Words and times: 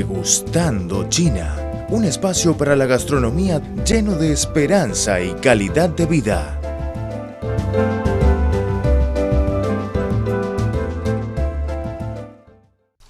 Degustando 0.00 1.10
China, 1.10 1.86
un 1.90 2.06
espacio 2.06 2.56
para 2.56 2.74
la 2.74 2.86
gastronomía 2.86 3.60
lleno 3.84 4.14
de 4.14 4.32
esperanza 4.32 5.20
y 5.20 5.34
calidad 5.34 5.90
de 5.90 6.06
vida. 6.06 6.58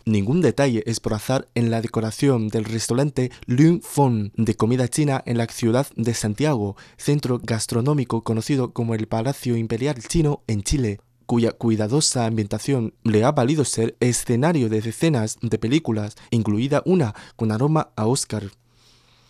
Ningún 0.04 0.40
detalle 0.40 0.82
es 0.84 0.98
por 0.98 1.14
azar 1.14 1.46
en 1.54 1.70
la 1.70 1.80
decoración 1.80 2.48
del 2.48 2.64
restaurante 2.64 3.30
Lun 3.46 3.82
Fong 3.82 4.32
de 4.34 4.56
comida 4.56 4.88
china 4.88 5.22
en 5.26 5.38
la 5.38 5.46
ciudad 5.46 5.86
de 5.94 6.12
Santiago, 6.12 6.74
centro 6.96 7.38
gastronómico 7.40 8.24
conocido 8.24 8.72
como 8.72 8.96
el 8.96 9.06
Palacio 9.06 9.56
Imperial 9.56 10.02
Chino 10.02 10.42
en 10.48 10.64
Chile 10.64 10.98
cuya 11.30 11.52
cuidadosa 11.52 12.26
ambientación 12.26 12.92
le 13.04 13.22
ha 13.22 13.30
valido 13.30 13.64
ser 13.64 13.96
escenario 14.00 14.68
de 14.68 14.80
decenas 14.80 15.38
de 15.40 15.58
películas, 15.58 16.16
incluida 16.32 16.82
una 16.86 17.14
con 17.36 17.52
aroma 17.52 17.90
a 17.94 18.06
Oscar. 18.06 18.50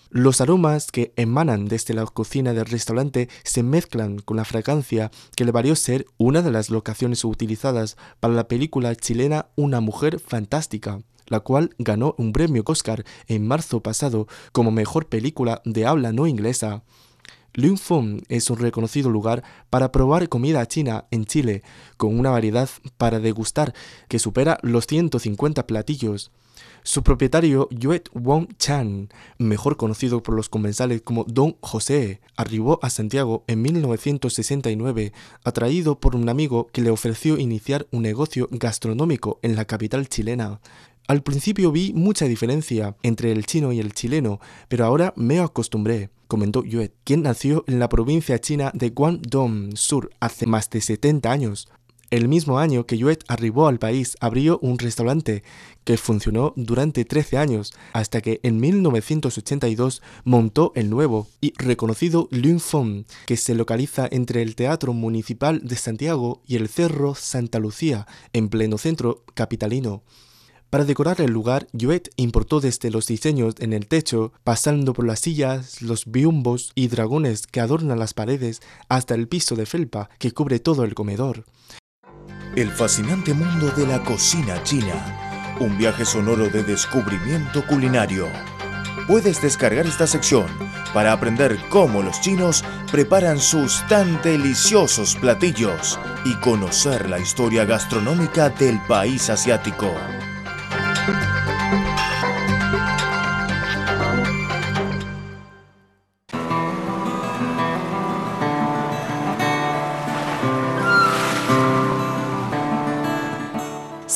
Los 0.09 0.41
aromas 0.41 0.91
que 0.91 1.13
emanan 1.17 1.67
desde 1.67 1.93
la 1.93 2.07
cocina 2.07 2.55
del 2.55 2.65
restaurante 2.65 3.29
se 3.45 3.63
mezclan 3.63 4.19
con 4.21 4.39
la 4.39 4.47
fragancia 4.47 5.11
que 5.37 5.45
le 5.45 5.53
valió 5.53 5.77
ser 5.77 6.07
una 6.17 6.41
de 6.41 6.51
las 6.51 6.71
locaciones 6.71 7.23
utilizadas 7.23 7.99
para 8.19 8.33
la 8.33 8.49
película 8.49 8.97
chilena 8.97 9.49
Una 9.55 9.81
mujer 9.81 10.21
fantástica, 10.21 11.03
la 11.27 11.41
cual 11.41 11.75
ganó 11.79 12.15
un 12.17 12.33
premio 12.33 12.63
Oscar 12.65 13.05
en 13.27 13.47
marzo 13.47 13.83
pasado 13.83 14.27
como 14.53 14.71
mejor 14.71 15.11
película 15.11 15.61
de 15.67 15.85
habla 15.85 16.13
no 16.13 16.27
inglesa. 16.27 16.83
Lun 17.55 17.79
Fong 17.79 18.23
es 18.29 18.49
un 18.51 18.59
reconocido 18.59 19.11
lugar 19.11 19.43
para 19.71 19.93
probar 19.93 20.29
comida 20.29 20.67
china 20.67 21.07
en 21.11 21.25
Chile, 21.25 21.63
con 21.97 22.19
una 22.19 22.31
variedad 22.31 22.69
para 22.97 23.19
degustar 23.19 23.75
que 24.09 24.19
supera 24.19 24.59
los 24.63 24.87
150 24.87 25.67
platillos. 25.67 26.31
Su 26.83 27.03
propietario, 27.03 27.69
Yuet 27.71 28.09
Wong 28.15 28.57
Chan, 28.57 29.11
mejor 29.39 29.77
conocido 29.77 30.23
por 30.23 30.35
los 30.35 30.49
comensales 30.49 31.03
como 31.03 31.25
Don 31.25 31.57
José, 31.61 32.21
arribó 32.37 32.79
a 32.83 32.89
Santiago 32.89 33.45
en 33.49 33.61
1969, 33.63 35.13
atraído 35.45 36.01
por 36.01 36.17
un 36.17 36.29
amigo 36.29 36.69
que 36.73 36.81
le 36.81 36.91
ofreció 36.91 37.39
iniciar 37.39 37.87
un 37.91 38.03
negocio 38.03 38.49
gastronómico 38.51 39.41
en 39.43 39.57
la 39.57 39.67
capital 39.67 40.09
chilena. 40.09 40.61
Al 41.11 41.25
principio 41.25 41.73
vi 41.73 41.93
mucha 41.93 42.27
diferencia 42.27 42.95
entre 43.03 43.33
el 43.33 43.45
chino 43.45 43.73
y 43.73 43.81
el 43.81 43.95
chileno, 43.95 44.39
pero 44.69 44.85
ahora 44.85 45.13
me 45.17 45.41
acostumbré, 45.41 46.09
comentó 46.29 46.63
Yuet, 46.63 46.95
quien 47.03 47.23
nació 47.23 47.65
en 47.67 47.81
la 47.81 47.89
provincia 47.89 48.41
china 48.41 48.71
de 48.75 48.91
Guangdong 48.91 49.77
Sur 49.77 50.11
hace 50.21 50.47
más 50.47 50.71
de 50.71 50.81
70 50.81 51.29
años. 51.29 51.69
El 52.11 52.29
mismo 52.29 52.61
año 52.61 52.87
que 52.87 52.97
Yuet 52.97 53.25
arribó 53.27 53.67
al 53.67 53.81
país, 53.81 54.17
abrió 54.21 54.61
un 54.63 54.79
restaurante 54.79 55.43
que 55.83 55.97
funcionó 55.97 56.53
durante 56.55 57.05
13 57.05 57.39
años, 57.39 57.73
hasta 57.93 58.21
que 58.21 58.39
en 58.45 58.61
1982 58.61 60.03
montó 60.23 60.71
el 60.77 60.91
nuevo 60.91 61.27
y 61.41 61.55
reconocido 61.57 62.29
Lun 62.31 62.61
Fong, 62.61 63.03
que 63.27 63.37
se 63.37 63.57
localiza 63.57 64.07
entre 64.09 64.43
el 64.43 64.55
Teatro 64.55 64.93
Municipal 64.93 65.61
de 65.65 65.75
Santiago 65.75 66.41
y 66.47 66.55
el 66.55 66.69
Cerro 66.69 67.17
Santa 67.17 67.59
Lucía, 67.59 68.07
en 68.33 68.49
pleno 68.49 68.79
centro 68.79 69.25
capitalino. 69.35 70.05
Para 70.71 70.85
decorar 70.85 71.21
el 71.21 71.33
lugar, 71.33 71.67
Yuet 71.73 72.11
importó 72.15 72.61
desde 72.61 72.93
los 72.93 73.09
diseños 73.09 73.57
en 73.59 73.73
el 73.73 73.89
techo, 73.89 74.33
pasando 74.45 74.93
por 74.93 75.05
las 75.05 75.19
sillas, 75.19 75.83
los 75.83 76.07
biumbos 76.07 76.71
y 76.77 76.87
dragones 76.87 77.49
que 77.49 77.59
adornan 77.59 77.99
las 77.99 78.15
paredes, 78.15 78.63
hasta 78.89 79.17
el 79.17 79.27
piso 79.27 79.57
de 79.57 79.67
felpa 79.67 80.09
que 80.21 80.31
cubre 80.31 80.61
todo 80.61 80.85
el 80.85 80.95
comedor. 80.95 81.45
El 82.55 82.71
fascinante 82.71 83.35
mundo 83.35 83.71
de 83.77 83.85
la 83.85 84.05
cocina 84.05 84.63
china. 84.63 85.57
Un 85.59 85.77
viaje 85.77 86.05
sonoro 86.05 86.49
de 86.49 86.63
descubrimiento 86.63 87.67
culinario. 87.67 88.29
Puedes 89.09 89.43
descargar 89.43 89.87
esta 89.87 90.07
sección 90.07 90.47
para 90.95 91.13
aprender 91.13 91.59
cómo 91.69 92.01
los 92.01 92.21
chinos 92.21 92.65
preparan 92.93 93.41
sus 93.41 93.85
tan 93.89 94.23
deliciosos 94.23 95.17
platillos 95.17 95.99
y 96.25 96.35
conocer 96.37 97.11
la 97.11 97.19
historia 97.19 97.65
gastronómica 97.65 98.51
del 98.51 98.81
país 98.87 99.31
asiático. 99.31 99.93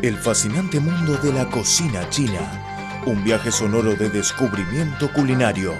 El 0.00 0.16
fascinante 0.16 0.78
mundo 0.78 1.16
de 1.16 1.32
la 1.32 1.50
cocina 1.50 2.08
china. 2.08 3.02
Un 3.04 3.24
viaje 3.24 3.50
sonoro 3.50 3.96
de 3.96 4.08
descubrimiento 4.08 5.12
culinario. 5.12 5.74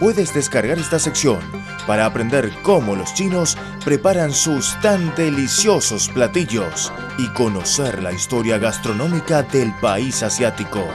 Puedes 0.00 0.32
descargar 0.32 0.78
esta 0.78 0.98
sección 0.98 1.40
para 1.86 2.06
aprender 2.06 2.50
cómo 2.62 2.96
los 2.96 3.12
chinos 3.12 3.58
preparan 3.84 4.32
sus 4.32 4.80
tan 4.80 5.14
deliciosos 5.14 6.08
platillos 6.08 6.90
y 7.18 7.28
conocer 7.34 8.02
la 8.02 8.12
historia 8.12 8.56
gastronómica 8.56 9.42
del 9.42 9.74
país 9.74 10.22
asiático. 10.22 10.88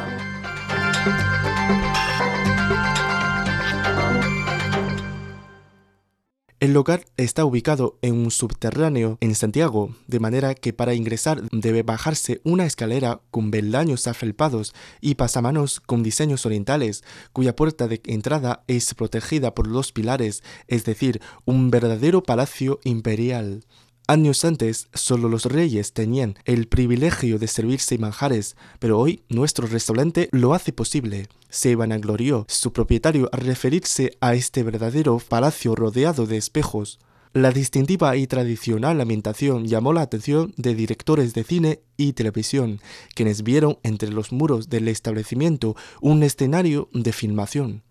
El 6.60 6.74
lugar 6.74 7.06
está 7.16 7.46
ubicado 7.46 7.98
en 8.02 8.16
un 8.16 8.32
subterráneo 8.32 9.18
en 9.22 9.34
Santiago, 9.34 9.96
de 10.08 10.20
manera 10.20 10.56
que 10.56 10.74
para 10.74 10.94
ingresar 10.94 11.42
debe 11.52 11.84
bajarse 11.84 12.42
una 12.44 12.66
escalera 12.66 13.22
con 13.32 13.50
beldaños 13.50 14.08
afelpados 14.08 14.74
y 15.00 15.16
pasamanos 15.16 15.80
con 15.80 16.04
diseños 16.04 16.46
orientales, 16.46 17.06
cuya 17.32 17.56
puerta 17.56 17.88
de 17.88 18.02
entrada 18.08 18.66
es 18.68 18.94
protegida 18.94 19.56
por 19.56 19.72
dos 19.72 19.94
pilares, 19.94 20.44
es 20.68 20.84
decir, 20.84 21.22
un 21.46 21.72
verdadero 21.72 22.24
palacio 22.24 22.82
imperial. 22.84 23.64
Años 24.10 24.44
antes, 24.44 24.88
solo 24.92 25.30
los 25.30 25.46
reyes 25.46 25.94
tenían 25.94 26.36
el 26.46 26.68
privilegio 26.68 27.38
de 27.38 27.46
servirse 27.46 28.00
manjares, 28.00 28.56
pero 28.80 28.98
hoy 28.98 29.22
nuestro 29.30 29.68
restaurante 29.68 30.30
lo 30.32 30.56
hace 30.56 30.74
posible. 30.74 31.28
Se 31.52 31.76
vanaglorió 31.76 32.44
su 32.50 32.74
propietario 32.74 33.30
al 33.32 33.42
referirse 33.42 34.18
a 34.20 34.34
este 34.34 34.64
verdadero 34.64 35.20
palacio 35.20 35.76
rodeado 35.76 36.26
de 36.26 36.38
espejos. 36.38 36.98
La 37.34 37.52
distintiva 37.52 38.18
y 38.18 38.26
tradicional 38.26 39.00
ambientación 39.00 39.68
llamó 39.68 39.94
la 39.94 40.02
atención 40.02 40.56
de 40.58 40.74
directores 40.74 41.36
de 41.36 41.44
cine 41.44 41.82
y 41.96 42.14
televisión, 42.14 42.82
quienes 43.14 43.44
vieron 43.44 43.78
entre 43.84 44.10
los 44.10 44.32
muros 44.32 44.70
del 44.70 44.88
establecimiento 44.88 45.76
un 46.02 46.24
escenario 46.24 46.90
de 46.94 47.14
filmación. 47.14 47.84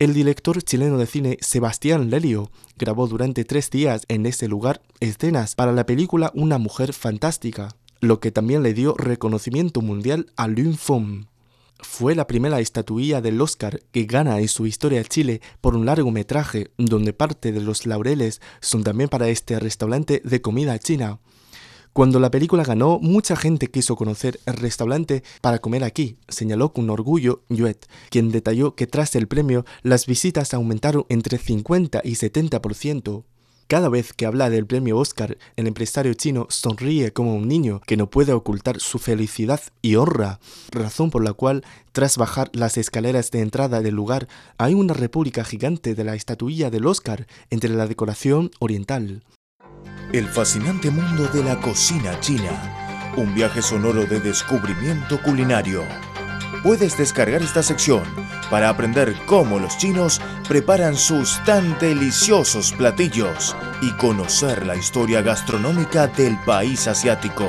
El 0.00 0.14
director 0.14 0.62
chileno 0.62 0.96
de 0.96 1.04
cine 1.04 1.36
Sebastián 1.42 2.08
Lelio 2.08 2.50
grabó 2.78 3.06
durante 3.06 3.44
tres 3.44 3.68
días 3.68 4.06
en 4.08 4.24
ese 4.24 4.48
lugar 4.48 4.80
escenas 5.00 5.54
para 5.54 5.72
la 5.72 5.84
película 5.84 6.32
Una 6.34 6.56
mujer 6.56 6.94
fantástica, 6.94 7.76
lo 8.00 8.18
que 8.18 8.30
también 8.30 8.62
le 8.62 8.72
dio 8.72 8.94
reconocimiento 8.96 9.82
mundial 9.82 10.32
a 10.36 10.48
Lun 10.48 10.78
Fong. 10.78 11.26
Fue 11.80 12.14
la 12.14 12.26
primera 12.26 12.60
estatuilla 12.60 13.20
del 13.20 13.38
Oscar 13.42 13.82
que 13.92 14.04
gana 14.04 14.40
en 14.40 14.48
su 14.48 14.66
historia 14.66 15.04
Chile 15.04 15.42
por 15.60 15.76
un 15.76 15.84
largometraje, 15.84 16.70
donde 16.78 17.12
parte 17.12 17.52
de 17.52 17.60
los 17.60 17.84
laureles 17.84 18.40
son 18.62 18.84
también 18.84 19.10
para 19.10 19.28
este 19.28 19.60
restaurante 19.60 20.22
de 20.24 20.40
comida 20.40 20.78
china. 20.78 21.18
Cuando 21.92 22.20
la 22.20 22.30
película 22.30 22.62
ganó, 22.62 23.00
mucha 23.00 23.34
gente 23.34 23.66
quiso 23.68 23.96
conocer 23.96 24.38
el 24.46 24.54
restaurante 24.54 25.24
para 25.40 25.58
comer 25.58 25.82
aquí, 25.82 26.18
señaló 26.28 26.72
con 26.72 26.88
orgullo 26.88 27.42
Yuet, 27.48 27.86
quien 28.10 28.30
detalló 28.30 28.76
que 28.76 28.86
tras 28.86 29.16
el 29.16 29.26
premio 29.26 29.64
las 29.82 30.06
visitas 30.06 30.54
aumentaron 30.54 31.04
entre 31.08 31.36
50 31.38 32.00
y 32.04 32.12
70%. 32.12 33.24
Cada 33.66 33.88
vez 33.88 34.12
que 34.12 34.26
habla 34.26 34.50
del 34.50 34.66
premio 34.66 34.98
Oscar, 34.98 35.36
el 35.56 35.66
empresario 35.66 36.14
chino 36.14 36.46
sonríe 36.48 37.12
como 37.12 37.34
un 37.34 37.48
niño 37.48 37.80
que 37.86 37.96
no 37.96 38.08
puede 38.08 38.32
ocultar 38.32 38.80
su 38.80 38.98
felicidad 38.98 39.60
y 39.82 39.96
honra, 39.96 40.38
razón 40.70 41.10
por 41.10 41.24
la 41.24 41.32
cual, 41.32 41.64
tras 41.92 42.16
bajar 42.16 42.50
las 42.52 42.78
escaleras 42.78 43.30
de 43.32 43.40
entrada 43.40 43.80
del 43.80 43.94
lugar, 43.94 44.28
hay 44.58 44.74
una 44.74 44.94
república 44.94 45.44
gigante 45.44 45.94
de 45.94 46.04
la 46.04 46.14
estatuilla 46.14 46.70
del 46.70 46.86
Oscar 46.86 47.26
entre 47.50 47.70
la 47.70 47.86
decoración 47.86 48.50
oriental. 48.60 49.22
El 50.12 50.26
fascinante 50.26 50.90
mundo 50.90 51.28
de 51.28 51.44
la 51.44 51.60
cocina 51.60 52.18
china. 52.18 53.14
Un 53.16 53.32
viaje 53.32 53.62
sonoro 53.62 54.06
de 54.06 54.18
descubrimiento 54.18 55.22
culinario. 55.22 55.84
Puedes 56.64 56.98
descargar 56.98 57.42
esta 57.42 57.62
sección 57.62 58.02
para 58.50 58.68
aprender 58.68 59.14
cómo 59.26 59.60
los 59.60 59.78
chinos 59.78 60.20
preparan 60.48 60.96
sus 60.96 61.40
tan 61.44 61.78
deliciosos 61.78 62.72
platillos 62.72 63.56
y 63.82 63.92
conocer 63.98 64.66
la 64.66 64.74
historia 64.74 65.22
gastronómica 65.22 66.08
del 66.08 66.36
país 66.38 66.88
asiático. 66.88 67.48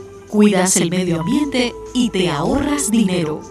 cuidas 0.31 0.77
el 0.77 0.89
medio 0.89 1.19
ambiente 1.19 1.73
y 1.93 2.09
te 2.09 2.29
ahorras 2.29 2.89
dinero. 2.89 3.41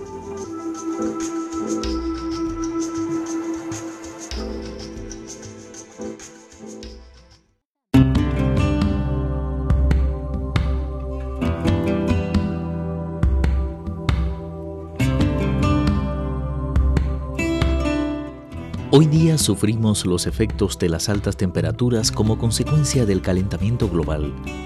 Hoy 18.93 19.07
día 19.07 19.37
sufrimos 19.39 20.07
los 20.07 20.27
efectos 20.27 20.79
de 20.79 20.89
las 20.89 21.11
altas 21.11 21.37
temperaturas 21.37 22.11
como 22.11 22.39
consecuencia 22.39 23.05
del 23.05 23.23
calentamiento 23.23 23.89
global, 23.89 24.33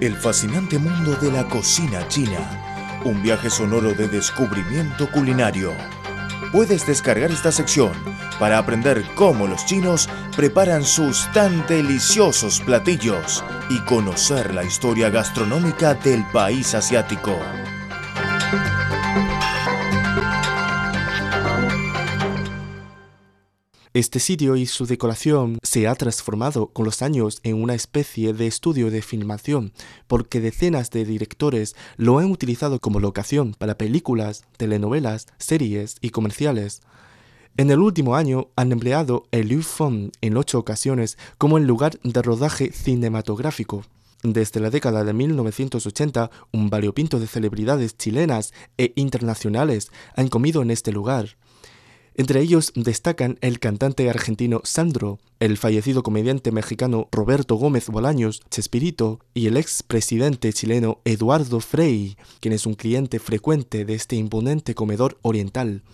El 0.00 0.14
fascinante 0.14 0.78
mundo 0.78 1.16
de 1.16 1.32
la 1.32 1.48
cocina 1.48 2.06
china. 2.06 3.02
Un 3.04 3.20
viaje 3.20 3.50
sonoro 3.50 3.94
de 3.94 4.06
descubrimiento 4.06 5.10
culinario. 5.10 5.72
Puedes 6.52 6.86
descargar 6.86 7.32
esta 7.32 7.50
sección 7.50 7.90
para 8.38 8.58
aprender 8.58 9.04
cómo 9.16 9.48
los 9.48 9.66
chinos 9.66 10.08
preparan 10.36 10.84
sus 10.84 11.28
tan 11.32 11.66
deliciosos 11.66 12.60
platillos 12.60 13.44
y 13.70 13.80
conocer 13.86 14.54
la 14.54 14.62
historia 14.62 15.10
gastronómica 15.10 15.94
del 15.94 16.24
país 16.26 16.76
asiático. 16.76 17.36
Este 23.98 24.20
sitio 24.20 24.54
y 24.54 24.66
su 24.66 24.86
decoración 24.86 25.58
se 25.64 25.88
ha 25.88 25.94
transformado 25.96 26.68
con 26.68 26.84
los 26.84 27.02
años 27.02 27.40
en 27.42 27.60
una 27.60 27.74
especie 27.74 28.32
de 28.32 28.46
estudio 28.46 28.92
de 28.92 29.02
filmación, 29.02 29.72
porque 30.06 30.40
decenas 30.40 30.92
de 30.92 31.04
directores 31.04 31.74
lo 31.96 32.20
han 32.20 32.30
utilizado 32.30 32.78
como 32.78 33.00
locación 33.00 33.54
para 33.58 33.76
películas, 33.76 34.44
telenovelas, 34.56 35.26
series 35.38 35.96
y 36.00 36.10
comerciales. 36.10 36.80
En 37.56 37.72
el 37.72 37.80
último 37.80 38.14
año 38.14 38.50
han 38.54 38.70
empleado 38.70 39.26
el 39.32 39.48
Lufon 39.48 40.12
en 40.20 40.36
ocho 40.36 40.60
ocasiones 40.60 41.18
como 41.36 41.58
el 41.58 41.66
lugar 41.66 41.98
de 42.04 42.22
rodaje 42.22 42.70
cinematográfico. 42.70 43.82
Desde 44.22 44.60
la 44.60 44.70
década 44.70 45.02
de 45.02 45.12
1980, 45.12 46.30
un 46.52 46.70
variopinto 46.70 47.18
de 47.18 47.26
celebridades 47.26 47.98
chilenas 47.98 48.54
e 48.76 48.92
internacionales 48.94 49.90
han 50.14 50.28
comido 50.28 50.62
en 50.62 50.70
este 50.70 50.92
lugar. 50.92 51.36
Entre 52.18 52.40
ellos 52.40 52.72
destacan 52.74 53.38
el 53.42 53.60
cantante 53.60 54.10
argentino 54.10 54.60
Sandro, 54.64 55.20
el 55.38 55.56
fallecido 55.56 56.02
comediante 56.02 56.50
mexicano 56.50 57.06
Roberto 57.12 57.54
Gómez 57.54 57.88
Bolaños, 57.90 58.42
Chespirito, 58.50 59.20
y 59.34 59.46
el 59.46 59.56
expresidente 59.56 60.52
chileno 60.52 61.00
Eduardo 61.04 61.60
Frei, 61.60 62.16
quien 62.40 62.54
es 62.54 62.66
un 62.66 62.74
cliente 62.74 63.20
frecuente 63.20 63.84
de 63.84 63.94
este 63.94 64.16
imponente 64.16 64.74
comedor 64.74 65.16
oriental. 65.22 65.84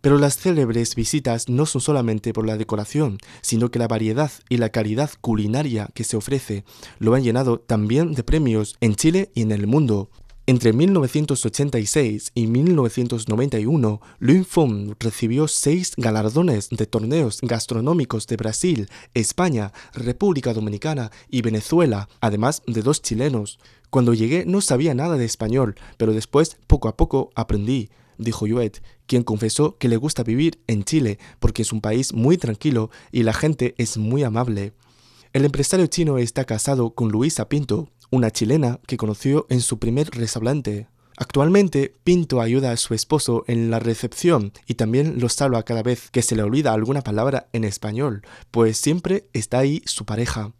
Pero 0.00 0.18
las 0.18 0.36
célebres 0.36 0.96
visitas 0.96 1.48
no 1.48 1.64
son 1.64 1.80
solamente 1.80 2.32
por 2.32 2.44
la 2.44 2.56
decoración, 2.56 3.18
sino 3.40 3.70
que 3.70 3.78
la 3.78 3.86
variedad 3.86 4.32
y 4.48 4.56
la 4.56 4.70
calidad 4.70 5.12
culinaria 5.20 5.90
que 5.94 6.02
se 6.02 6.16
ofrece 6.16 6.64
lo 6.98 7.14
han 7.14 7.22
llenado 7.22 7.60
también 7.60 8.14
de 8.14 8.24
premios 8.24 8.76
en 8.80 8.96
Chile 8.96 9.30
y 9.32 9.42
en 9.42 9.52
el 9.52 9.68
mundo. 9.68 10.10
Entre 10.48 10.72
1986 10.72 12.32
y 12.34 12.46
1991, 12.46 14.00
Luin 14.18 14.46
Fong 14.46 14.94
recibió 14.98 15.46
seis 15.46 15.92
galardones 15.98 16.70
de 16.70 16.86
torneos 16.86 17.40
gastronómicos 17.42 18.26
de 18.26 18.38
Brasil, 18.38 18.88
España, 19.12 19.74
República 19.92 20.54
Dominicana 20.54 21.10
y 21.28 21.42
Venezuela, 21.42 22.08
además 22.22 22.62
de 22.66 22.80
dos 22.80 23.02
chilenos. 23.02 23.58
Cuando 23.90 24.14
llegué 24.14 24.46
no 24.46 24.62
sabía 24.62 24.94
nada 24.94 25.18
de 25.18 25.26
español, 25.26 25.74
pero 25.98 26.14
después, 26.14 26.56
poco 26.66 26.88
a 26.88 26.96
poco, 26.96 27.28
aprendí, 27.34 27.90
dijo 28.16 28.46
Yuet, 28.46 28.82
quien 29.06 29.24
confesó 29.24 29.76
que 29.76 29.90
le 29.90 29.98
gusta 29.98 30.22
vivir 30.22 30.60
en 30.66 30.82
Chile 30.82 31.18
porque 31.40 31.60
es 31.60 31.74
un 31.74 31.82
país 31.82 32.14
muy 32.14 32.38
tranquilo 32.38 32.88
y 33.12 33.22
la 33.22 33.34
gente 33.34 33.74
es 33.76 33.98
muy 33.98 34.22
amable. 34.22 34.72
El 35.38 35.44
empresario 35.44 35.86
chino 35.86 36.18
está 36.18 36.44
casado 36.44 36.90
con 36.96 37.10
Luisa 37.12 37.48
Pinto, 37.48 37.90
una 38.10 38.32
chilena 38.32 38.80
que 38.88 38.96
conoció 38.96 39.46
en 39.50 39.60
su 39.60 39.78
primer 39.78 40.10
restaurante. 40.10 40.88
Actualmente, 41.16 41.94
Pinto 42.02 42.40
ayuda 42.40 42.72
a 42.72 42.76
su 42.76 42.92
esposo 42.92 43.44
en 43.46 43.70
la 43.70 43.78
recepción 43.78 44.52
y 44.66 44.74
también 44.74 45.20
lo 45.20 45.28
salva 45.28 45.62
cada 45.62 45.84
vez 45.84 46.10
que 46.10 46.22
se 46.22 46.34
le 46.34 46.42
olvida 46.42 46.72
alguna 46.72 47.02
palabra 47.02 47.46
en 47.52 47.62
español, 47.62 48.22
pues 48.50 48.78
siempre 48.78 49.28
está 49.32 49.60
ahí 49.60 49.80
su 49.86 50.04
pareja. 50.04 50.54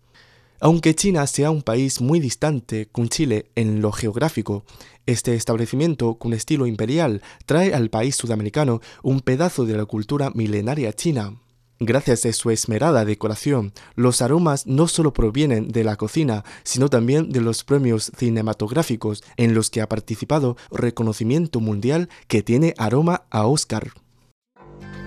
Aunque 0.60 0.94
China 0.94 1.26
sea 1.26 1.50
un 1.50 1.62
país 1.62 2.00
muy 2.00 2.20
distante 2.20 2.86
con 2.86 3.08
Chile 3.08 3.50
en 3.56 3.82
lo 3.82 3.90
geográfico, 3.90 4.62
este 5.06 5.34
establecimiento 5.34 6.18
con 6.18 6.32
estilo 6.32 6.68
imperial 6.68 7.20
trae 7.46 7.74
al 7.74 7.90
país 7.90 8.14
sudamericano 8.14 8.80
un 9.02 9.22
pedazo 9.22 9.64
de 9.66 9.76
la 9.76 9.86
cultura 9.86 10.30
milenaria 10.36 10.92
china. 10.92 11.34
Gracias 11.80 12.26
a 12.26 12.32
su 12.32 12.50
esmerada 12.50 13.04
decoración, 13.04 13.72
los 13.94 14.20
aromas 14.20 14.66
no 14.66 14.88
solo 14.88 15.12
provienen 15.12 15.68
de 15.68 15.84
la 15.84 15.94
cocina, 15.94 16.44
sino 16.64 16.88
también 16.88 17.30
de 17.30 17.40
los 17.40 17.62
premios 17.62 18.10
cinematográficos 18.16 19.22
en 19.36 19.54
los 19.54 19.70
que 19.70 19.80
ha 19.80 19.88
participado 19.88 20.56
reconocimiento 20.72 21.60
mundial 21.60 22.08
que 22.26 22.42
tiene 22.42 22.74
aroma 22.78 23.22
a 23.30 23.46
Oscar. 23.46 23.92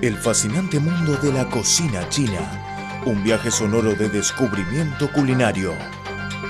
El 0.01 0.15
fascinante 0.15 0.79
mundo 0.79 1.17
de 1.17 1.33
la 1.33 1.49
cocina 1.49 2.07
china. 2.09 3.03
Un 3.05 3.21
viaje 3.23 3.51
sonoro 3.51 3.93
de 3.93 4.09
descubrimiento 4.09 5.11
culinario. 5.11 5.73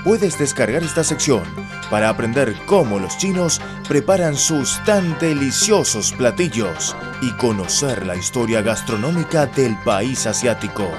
Puedes 0.04 0.36
descargar 0.36 0.82
esta 0.82 1.04
sección 1.04 1.44
para 1.88 2.08
aprender 2.08 2.56
cómo 2.66 2.98
los 2.98 3.16
chinos 3.18 3.60
preparan 3.88 4.34
sus 4.34 4.82
tan 4.84 5.16
deliciosos 5.20 6.12
platillos 6.12 6.96
y 7.20 7.30
conocer 7.36 8.04
la 8.04 8.16
historia 8.16 8.62
gastronómica 8.62 9.46
del 9.46 9.76
país 9.84 10.26
asiático. 10.26 10.90